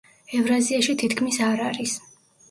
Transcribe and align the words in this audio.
ევრაზიაში 0.37 0.95
თითქმის 1.01 1.37
არ 1.49 1.61
არის. 1.67 1.93